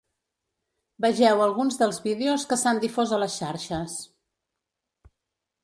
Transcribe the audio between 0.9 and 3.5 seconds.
Vegeu alguns dels vídeos que s’han difós a les